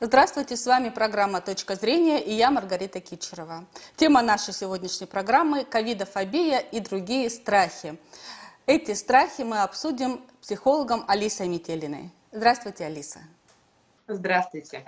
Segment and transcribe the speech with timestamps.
[0.00, 3.64] Здравствуйте, с вами программа «Точка зрения» и я Маргарита Кичерова.
[3.96, 7.98] Тема нашей сегодняшней программы– ковидофобия и другие страхи.
[8.66, 12.12] Эти страхи мы обсудим психологом Алисой Метелиной.
[12.30, 13.18] Здравствуйте, Алиса.
[14.06, 14.84] Здравствуйте.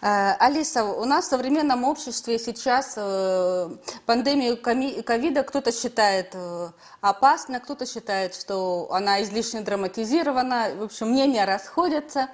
[0.00, 3.68] Э, Алиса, у нас в современном обществе сейчас э,
[4.06, 6.68] пандемию ковида кто-то считает э,
[7.00, 10.68] опасной, кто-то считает, что она излишне драматизирована.
[10.76, 12.28] В общем, мнения расходятся.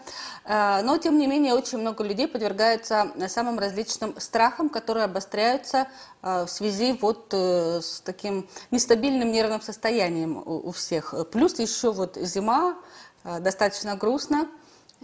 [0.46, 5.88] Но, тем не менее, очень много людей подвергаются самым различным страхам, которые обостряются
[6.20, 11.14] в связи вот с таким нестабильным нервным состоянием у всех.
[11.32, 12.76] Плюс еще вот зима,
[13.24, 14.48] достаточно грустно.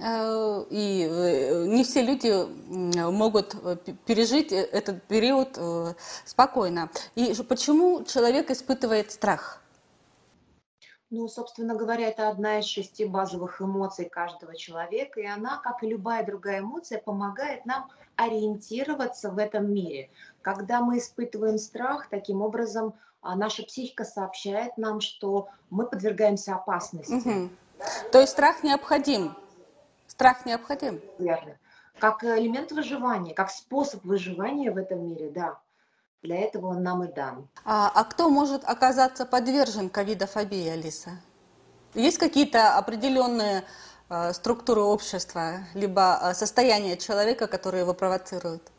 [0.00, 2.32] Э, и э, не все люди
[3.10, 5.58] могут э, пережить этот период
[6.24, 6.90] спокойно.
[7.14, 9.60] И почему человек испытывает страх?
[11.10, 15.88] Ну, собственно говоря, это одна из шести базовых эмоций каждого человека, и она, как и
[15.88, 20.08] любая другая эмоция, помогает нам ориентироваться в этом мире.
[20.40, 27.12] Когда мы испытываем страх, таким образом а, наша психика сообщает нам, что мы подвергаемся опасности.
[27.12, 27.48] Угу.
[28.12, 29.34] То есть страх необходим
[30.20, 31.00] Страх необходим.
[31.18, 31.56] Верно.
[31.98, 35.58] Как элемент выживания, как способ выживания в этом мире, да.
[36.20, 37.48] Для этого он нам и дан.
[37.64, 41.12] А, а кто может оказаться подвержен ковидофобии, Алиса?
[41.94, 43.64] Есть какие-то определенные
[44.10, 48.70] э, структуры общества, либо э, состояние человека, которые его провоцируют?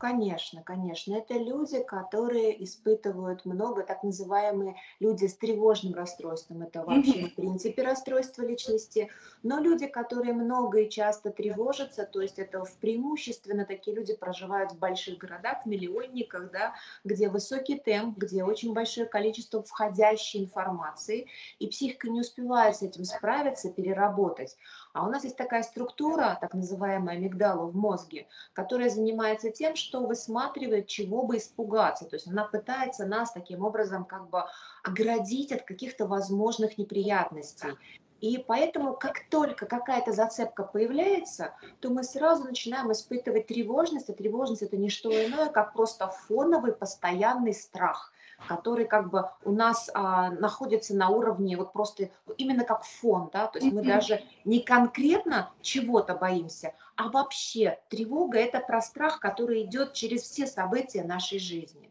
[0.00, 1.14] Конечно, конечно.
[1.14, 6.62] Это люди, которые испытывают много, так называемые люди с тревожным расстройством.
[6.62, 9.10] Это вообще, в принципе, расстройство личности.
[9.42, 14.72] Но люди, которые много и часто тревожатся, то есть это в преимущественно такие люди проживают
[14.72, 16.72] в больших городах, в миллионниках, да,
[17.04, 21.26] где высокий темп, где очень большое количество входящей информации,
[21.58, 24.56] и психика не успевает с этим справиться, переработать.
[24.92, 30.04] А у нас есть такая структура, так называемая амигдала в мозге, которая занимается тем, что
[30.04, 32.06] высматривает, чего бы испугаться.
[32.06, 34.44] То есть она пытается нас таким образом как бы
[34.82, 37.76] оградить от каких-то возможных неприятностей.
[38.20, 44.10] И поэтому, как только какая-то зацепка появляется, то мы сразу начинаем испытывать тревожность.
[44.10, 48.12] А тревожность это не что иное, как просто фоновый постоянный страх
[48.48, 53.46] который как бы у нас а, находится на уровне вот просто именно как фон, да,
[53.46, 59.62] то есть мы даже не конкретно чего-то боимся, а вообще тревога это про страх, который
[59.62, 61.90] идет через все события нашей жизни.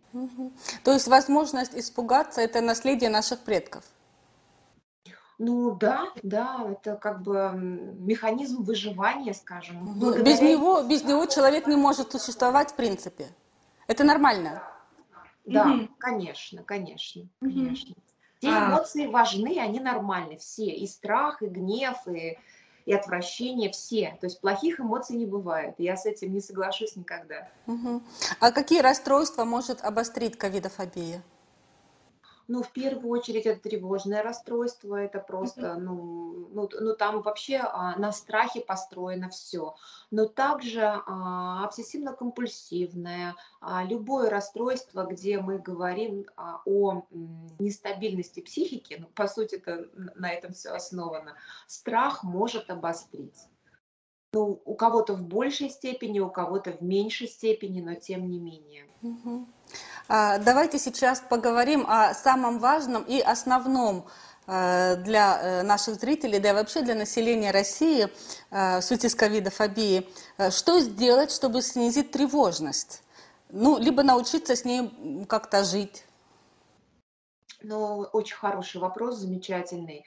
[0.84, 3.84] То есть возможность испугаться это наследие наших предков.
[5.38, 9.78] Ну да, да, это как бы механизм выживания, скажем.
[9.96, 10.26] Благодаря...
[10.26, 13.28] Без него, без него человек не может существовать в принципе.
[13.88, 14.62] Это нормально.
[15.54, 15.88] Да, угу.
[15.98, 17.52] конечно, конечно, угу.
[17.52, 17.96] конечно.
[18.40, 18.70] Все а...
[18.70, 20.68] эмоции важны, они нормальны, все.
[20.68, 22.38] И страх, и гнев, и,
[22.86, 24.18] и отвращение, все.
[24.22, 25.76] То есть плохих эмоций не бывает.
[25.78, 27.50] Я с этим не соглашусь никогда.
[27.68, 28.02] Угу.
[28.40, 31.22] А какие расстройства может обострить ковидофобия?
[32.50, 37.96] Ну, в первую очередь, это тревожное расстройство, это просто, ну, ну, ну там вообще а,
[38.00, 39.76] на страхе построено все.
[40.10, 48.98] Но также а, обсессивно-компульсивное, а, любое расстройство, где мы говорим а, о м, нестабильности психики,
[49.00, 51.36] ну, по сути, это на этом все основано,
[51.68, 53.48] страх может обострить.
[54.34, 58.88] Ну, у кого-то в большей степени, у кого-то в меньшей степени, но тем не менее.
[59.04, 59.48] Угу.
[60.12, 64.08] А, давайте сейчас поговорим о самом важном и основном
[64.48, 68.08] э, для э, наших зрителей, да и вообще для населения России
[68.50, 70.10] э, в связи с ковидофобией.
[70.50, 73.04] Что сделать, чтобы снизить тревожность?
[73.50, 76.04] Ну, либо научиться с ней как-то жить.
[77.62, 80.06] Ну, очень хороший вопрос, замечательный.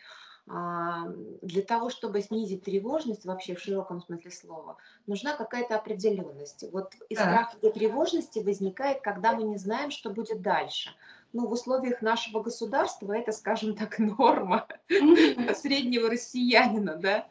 [0.49, 1.07] А,
[1.41, 4.77] для того, чтобы снизить тревожность вообще в широком смысле слова,
[5.07, 6.65] нужна какая-то определенность.
[6.73, 10.91] Вот и страх и тревожности возникает, когда мы не знаем, что будет дальше.
[11.33, 17.27] Ну, в условиях нашего государства это, скажем так, норма среднего россиянина, да.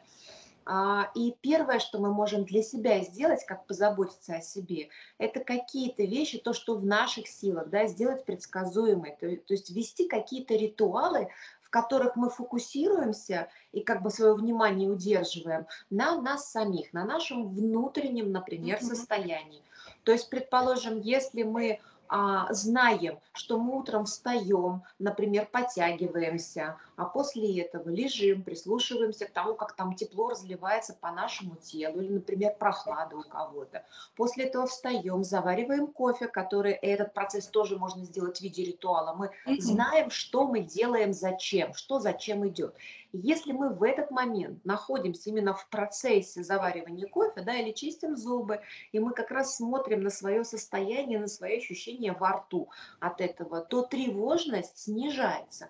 [0.64, 4.88] А, и первое, что мы можем для себя сделать, как позаботиться о себе,
[5.18, 10.06] это какие-то вещи, то, что в наших силах, да, сделать предсказуемой, то, то есть ввести
[10.06, 11.28] какие-то ритуалы,
[11.72, 18.30] которых мы фокусируемся и как бы свое внимание удерживаем на нас самих, на нашем внутреннем,
[18.30, 18.84] например, mm-hmm.
[18.84, 19.62] состоянии.
[20.04, 27.60] То есть, предположим, если мы а, знаем, что мы утром встаем, например, подтягиваемся, а после
[27.60, 33.16] этого лежим, прислушиваемся к тому, как там тепло разливается по нашему телу, или, например, прохлада
[33.16, 33.84] у кого-то.
[34.16, 39.14] После этого встаем, завариваем кофе, который этот процесс тоже можно сделать в виде ритуала.
[39.14, 42.74] Мы знаем, что мы делаем, зачем, что зачем идет.
[43.14, 48.60] Если мы в этот момент находимся именно в процессе заваривания кофе, да, или чистим зубы,
[48.90, 53.60] и мы как раз смотрим на свое состояние, на свои ощущения во рту от этого,
[53.60, 55.68] то тревожность снижается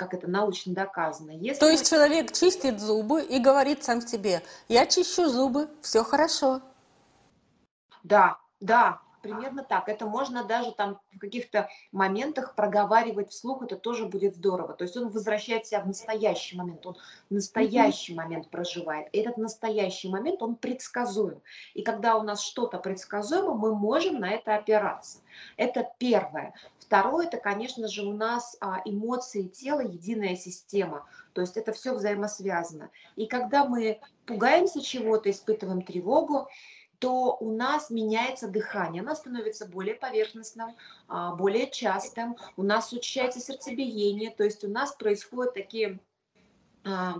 [0.00, 1.32] как это научно доказано.
[1.32, 1.60] Если...
[1.60, 6.62] То есть человек чистит зубы и говорит сам себе, я чищу зубы, все хорошо.
[8.02, 9.88] Да, да, примерно так.
[9.88, 14.74] Это можно даже там в каких-то моментах проговаривать вслух, это тоже будет здорово.
[14.74, 16.96] То есть он возвращает себя в настоящий момент, он
[17.28, 18.16] настоящий mm-hmm.
[18.16, 19.08] момент проживает.
[19.12, 21.40] И этот настоящий момент, он предсказуем.
[21.74, 25.18] И когда у нас что-то предсказуемо, мы можем на это опираться.
[25.56, 26.54] Это первое.
[26.78, 31.06] Второе, это, конечно же, у нас а, эмоции тела, единая система.
[31.34, 32.90] То есть это все взаимосвязано.
[33.14, 36.48] И когда мы пугаемся чего-то, испытываем тревогу,
[37.00, 40.76] то у нас меняется дыхание, оно становится более поверхностным,
[41.08, 45.98] а, более частым, у нас учащается сердцебиение, то есть у нас происходят такие
[46.84, 47.16] а,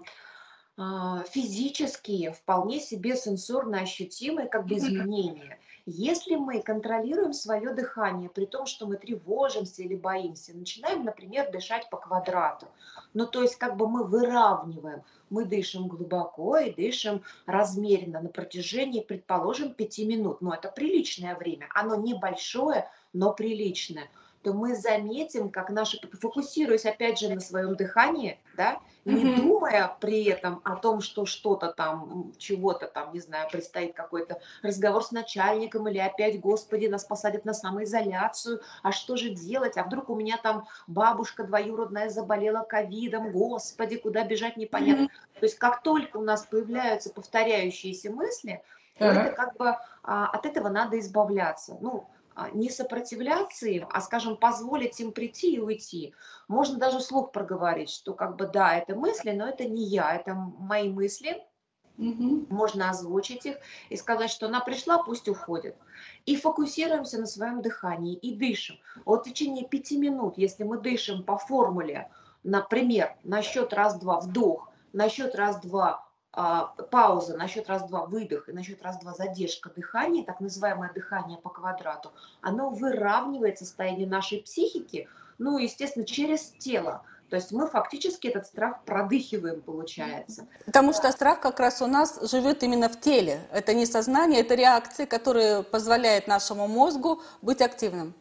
[0.76, 5.58] а, физические, вполне себе сенсорно ощутимые как бы изменения.
[5.86, 11.88] Если мы контролируем свое дыхание, при том, что мы тревожимся или боимся, начинаем, например, дышать
[11.90, 12.66] по квадрату,
[13.14, 19.00] ну то есть как бы мы выравниваем, мы дышим глубоко и дышим размеренно на протяжении,
[19.00, 24.10] предположим, пяти минут, но это приличное время, оно небольшое, но приличное
[24.42, 29.36] то мы заметим, как наши, фокусируясь опять же на своем дыхании, да, не mm-hmm.
[29.36, 35.02] думая при этом о том, что что-то там, чего-то там, не знаю, предстоит какой-то разговор
[35.02, 40.10] с начальником или опять, господи, нас посадят на самоизоляцию, а что же делать, а вдруг
[40.10, 45.04] у меня там бабушка двоюродная заболела ковидом, господи, куда бежать непонятно.
[45.04, 45.40] Mm-hmm.
[45.40, 48.62] То есть как только у нас появляются повторяющиеся мысли,
[48.98, 49.06] uh-huh.
[49.06, 51.76] это как бы а, от этого надо избавляться.
[51.80, 52.06] Ну,
[52.52, 56.14] не сопротивляться им, а, скажем, позволить им прийти и уйти.
[56.48, 60.34] Можно даже слух проговорить, что как бы да, это мысли, но это не я, это
[60.34, 61.42] мои мысли.
[61.98, 62.46] Угу.
[62.48, 63.56] Можно озвучить их
[63.90, 65.76] и сказать, что она пришла, пусть уходит.
[66.24, 68.76] И фокусируемся на своем дыхании и дышим.
[69.04, 72.10] Вот в течение пяти минут, если мы дышим по формуле,
[72.42, 78.52] например, на счет раз-два вдох, на счет раз-два а, пауза на счет раз-два выдох и
[78.52, 85.08] на счет раз-два задержка дыхания, так называемое дыхание по квадрату, оно выравнивает состояние нашей психики,
[85.38, 87.02] ну, естественно, через тело.
[87.30, 90.46] То есть мы фактически этот страх продыхиваем, получается.
[90.66, 93.40] Потому что страх как раз у нас живет именно в теле.
[93.52, 98.14] Это не сознание, это реакции, которые позволяют нашему мозгу быть активным.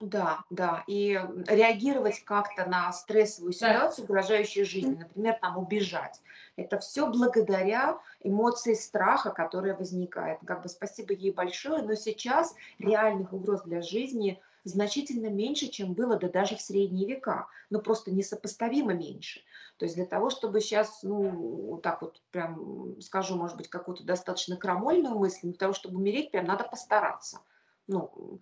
[0.00, 6.22] Да, да, и реагировать как-то на стрессовую ситуацию, угрожающую жизни, например, там убежать.
[6.56, 10.38] Это все благодаря эмоции страха, которая возникает.
[10.46, 16.16] Как бы спасибо ей большое, но сейчас реальных угроз для жизни значительно меньше, чем было
[16.18, 19.42] да даже в средние века, но просто несопоставимо меньше.
[19.76, 21.30] То есть для того, чтобы сейчас, ну,
[21.72, 26.30] вот так вот прям скажу, может быть, какую-то достаточно крамольную мысль, для того, чтобы умереть,
[26.30, 27.40] прям надо постараться.
[27.86, 28.40] Ну,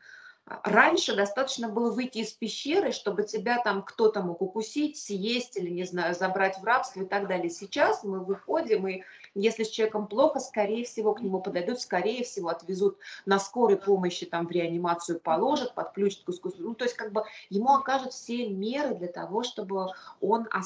[0.65, 5.85] Раньше достаточно было выйти из пещеры, чтобы тебя там кто-то мог укусить, съесть или, не
[5.85, 7.51] знаю, забрать в рабство и так далее.
[7.51, 9.03] Сейчас мы выходим, и
[9.35, 14.27] если с человеком плохо, скорее всего, к нему подойдут, скорее всего, отвезут на скорой помощи,
[14.27, 16.63] там, в реанимацию положат, подключат к искусству.
[16.63, 19.89] Ну, то есть, как бы, ему окажут все меры для того, чтобы
[20.21, 20.61] он а,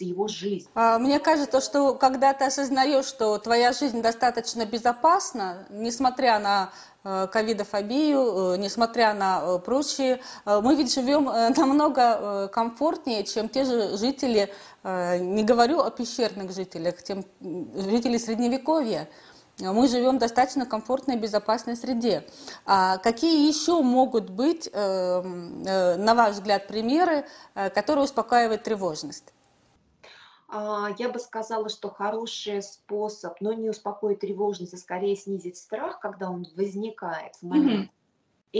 [0.00, 0.68] его жизнь.
[0.74, 6.72] А, мне кажется, что когда ты осознаешь, что твоя жизнь достаточно безопасна, несмотря на
[7.06, 10.20] Э, ковидофобию, э, несмотря на э, прочие.
[10.46, 11.24] Мы ведь живем
[11.56, 14.50] намного комфортнее, чем те же жители,
[14.84, 19.08] не говорю о пещерных жителях, тем жители Средневековья.
[19.58, 22.26] Мы живем в достаточно комфортной и безопасной среде.
[22.66, 27.24] А какие еще могут быть, на ваш взгляд, примеры,
[27.54, 29.32] которые успокаивают тревожность?
[30.48, 35.98] А, я бы сказала, что хороший способ, но не успокоить тревожность, а скорее снизить страх,
[35.98, 37.90] когда он возникает в момент,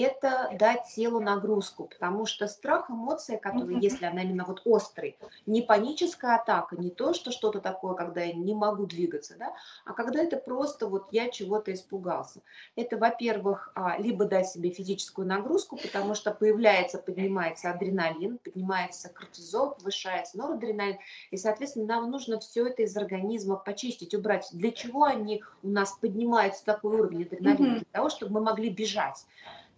[0.00, 5.62] это дать телу нагрузку, потому что страх, эмоция, которая, если она именно вот острый, не
[5.62, 10.22] паническая атака, не то, что что-то такое, когда я не могу двигаться, да, а когда
[10.22, 12.40] это просто вот я чего-то испугался.
[12.76, 19.76] Это, во-первых, а, либо дать себе физическую нагрузку, потому что появляется, поднимается адреналин, поднимается кортизол,
[19.76, 20.98] повышается норадреналин,
[21.30, 24.48] и, соответственно, нам нужно все это из организма почистить, убрать.
[24.52, 27.74] Для чего они у нас поднимаются такой уровень адреналина?
[27.76, 29.24] Для того, чтобы мы могли бежать.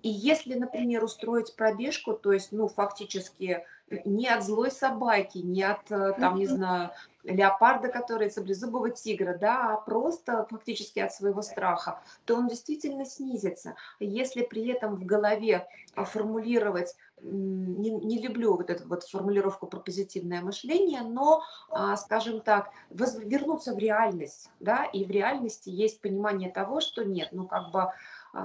[0.06, 3.64] И если, например, устроить пробежку, то есть, ну, фактически
[4.04, 6.92] не от злой собаки, не от, э, там, не знаю,
[7.24, 13.74] леопарда, который саблезубого тигра, да, а просто фактически от своего страха, то он действительно снизится.
[13.98, 20.42] Если при этом в голове формулировать не, не люблю вот эту вот формулировку про позитивное
[20.42, 26.80] мышление, но, а, скажем так, вернуться в реальность, да, и в реальности есть понимание того,
[26.80, 27.90] что нет, ну как бы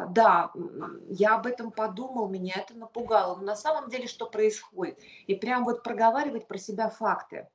[0.09, 0.51] да,
[1.09, 4.99] я об этом подумал, меня это напугало, но на самом деле что происходит?
[5.27, 7.49] И прям вот проговаривать про себя факты.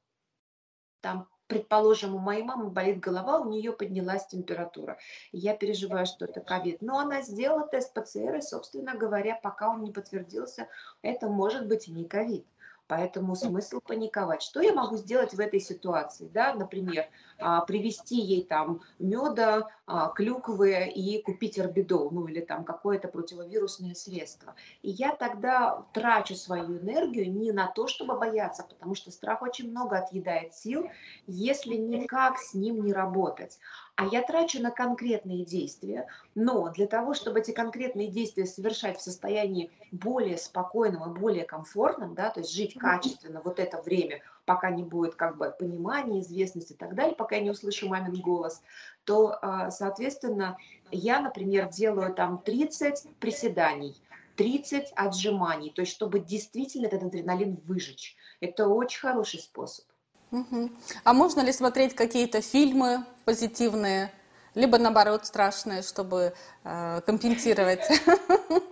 [1.00, 4.98] Там предположим, у моей мамы болит голова, у нее поднялась температура.
[5.32, 6.82] Я переживаю, что это ковид.
[6.82, 10.68] Но она сделала тест ПЦР, и, собственно говоря, пока он не подтвердился,
[11.02, 12.46] это может быть и не ковид.
[12.88, 14.42] Поэтому смысл паниковать.
[14.42, 16.30] Что я могу сделать в этой ситуации?
[16.32, 16.54] Да?
[16.54, 17.06] Например,
[17.38, 23.94] а, привести ей там меда, а, клюквы и купить орбидол, ну или там какое-то противовирусное
[23.94, 24.54] средство.
[24.82, 29.70] И я тогда трачу свою энергию не на то, чтобы бояться, потому что страх очень
[29.70, 30.88] много отъедает сил,
[31.26, 33.58] если никак с ним не работать
[33.96, 39.02] а я трачу на конкретные действия, но для того, чтобы эти конкретные действия совершать в
[39.02, 44.70] состоянии более спокойном и более комфортном, да, то есть жить качественно вот это время, пока
[44.70, 48.62] не будет как бы понимания, известности и так далее, пока я не услышу мамин голос,
[49.04, 50.58] то, а, соответственно,
[50.90, 53.96] я, например, делаю там 30 приседаний,
[54.36, 58.14] 30 отжиманий, то есть чтобы действительно этот адреналин выжечь.
[58.40, 59.86] Это очень хороший способ.
[60.30, 60.70] Угу.
[61.04, 64.12] А можно ли смотреть какие-то фильмы позитивные,
[64.56, 66.34] либо наоборот страшные, чтобы
[66.64, 67.80] э, компенсировать?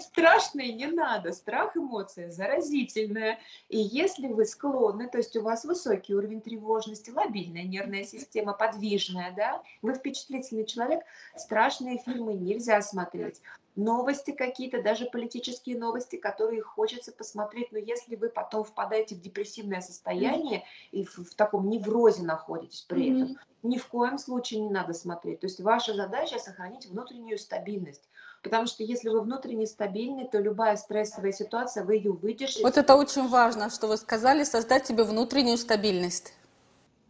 [0.00, 1.32] Говорить, страшные не надо.
[1.32, 3.38] Страх эмоция заразительная.
[3.68, 9.32] И если вы склонны, то есть у вас высокий уровень тревожности, лобильная нервная система, подвижная,
[9.36, 11.00] да, вы впечатлительный человек,
[11.36, 13.40] страшные фильмы нельзя смотреть
[13.76, 19.80] новости какие-то, даже политические новости, которые хочется посмотреть, но если вы потом впадаете в депрессивное
[19.80, 20.88] состояние mm-hmm.
[20.92, 23.22] и в, в таком неврозе находитесь при mm-hmm.
[23.22, 25.40] этом, ни в коем случае не надо смотреть.
[25.40, 28.08] То есть ваша задача сохранить внутреннюю стабильность.
[28.42, 32.62] Потому что если вы внутренне стабильны, то любая стрессовая ситуация, вы ее выдержите.
[32.62, 36.32] Вот это очень важно, что вы сказали, создать себе внутреннюю стабильность.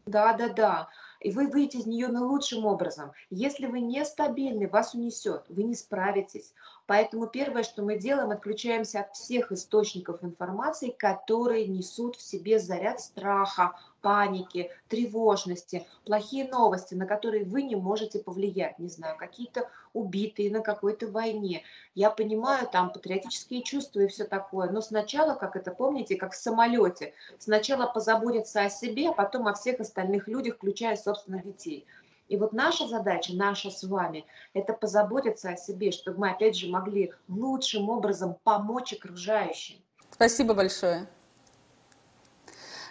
[0.07, 0.88] Да, да, да
[1.21, 3.12] и вы выйдете из нее наилучшим образом.
[3.28, 6.54] Если вы нестабильны, вас унесет, вы не справитесь.
[6.87, 13.00] Поэтому первое, что мы делаем, отключаемся от всех источников информации, которые несут в себе заряд
[13.00, 20.50] страха, паники, тревожности, плохие новости, на которые вы не можете повлиять, не знаю, какие-то убитые
[20.50, 21.62] на какой-то войне.
[21.95, 26.37] Я понимаю, там патриотические чувства и все такое, но сначала, как это помните, как в
[26.37, 31.87] самолете, сначала позаботиться о себе, а потом о всех остальных людях, включая собственных детей.
[32.28, 36.69] И вот наша задача, наша с вами, это позаботиться о себе, чтобы мы, опять же,
[36.69, 39.76] могли лучшим образом помочь окружающим.
[40.12, 41.09] Спасибо большое.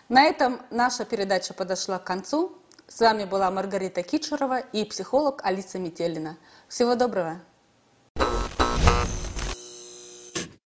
[0.10, 2.58] На этом наша передача подошла к концу.
[2.88, 6.40] С вами была Маргарита Кичерова и психолог Алиса Метелина.
[6.68, 7.42] Всего доброго!